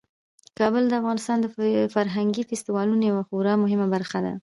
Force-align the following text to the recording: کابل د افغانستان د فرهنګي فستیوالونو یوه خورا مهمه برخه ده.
کابل 0.59 0.83
د 0.87 0.93
افغانستان 1.01 1.37
د 1.41 1.45
فرهنګي 1.95 2.43
فستیوالونو 2.49 3.03
یوه 3.11 3.23
خورا 3.27 3.53
مهمه 3.63 3.87
برخه 3.95 4.19
ده. 4.25 4.33